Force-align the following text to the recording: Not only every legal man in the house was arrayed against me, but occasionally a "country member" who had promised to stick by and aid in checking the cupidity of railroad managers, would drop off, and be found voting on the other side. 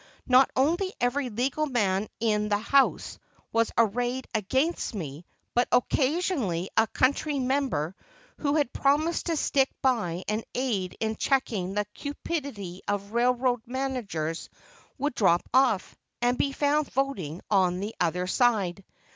Not 0.25 0.49
only 0.55 0.95
every 0.99 1.29
legal 1.29 1.67
man 1.67 2.07
in 2.19 2.49
the 2.49 2.57
house 2.57 3.19
was 3.51 3.71
arrayed 3.77 4.27
against 4.33 4.95
me, 4.95 5.27
but 5.53 5.67
occasionally 5.71 6.71
a 6.75 6.87
"country 6.87 7.37
member" 7.37 7.95
who 8.39 8.55
had 8.55 8.73
promised 8.73 9.27
to 9.27 9.35
stick 9.37 9.69
by 9.83 10.23
and 10.27 10.43
aid 10.55 10.97
in 10.99 11.17
checking 11.17 11.75
the 11.75 11.85
cupidity 11.93 12.81
of 12.87 13.13
railroad 13.13 13.61
managers, 13.67 14.49
would 14.97 15.13
drop 15.13 15.47
off, 15.53 15.95
and 16.19 16.35
be 16.35 16.51
found 16.51 16.91
voting 16.93 17.39
on 17.51 17.79
the 17.79 17.93
other 18.01 18.25
side. 18.25 18.83